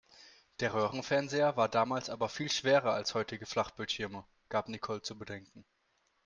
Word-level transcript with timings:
"Der 0.61 0.73
Röhrenfernseher 0.73 1.55
war 1.57 1.69
damals 1.69 2.09
aber 2.09 2.27
viel 2.27 2.49
schwerer 2.49 2.93
als 2.93 3.13
heutige 3.13 3.45
Flachbildschirme", 3.45 4.25
gab 4.49 4.67
Nicole 4.67 5.03
zu 5.03 5.15
bedenken. 5.15 5.63